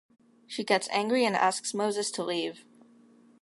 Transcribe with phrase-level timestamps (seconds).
[0.47, 2.65] She gets angry and asks Moses to leave.